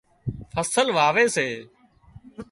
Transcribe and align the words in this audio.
فصل 0.55 0.87
واوي 0.97 1.25
سي 1.35 1.47